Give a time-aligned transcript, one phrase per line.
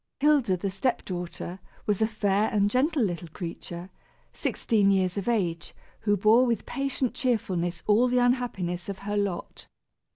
[0.19, 3.91] Hilda, the step daughter, was a fair and gentle little creature,
[4.33, 9.67] sixteen years of age, who bore with patient cheerfulness all the unhappiness of her lot.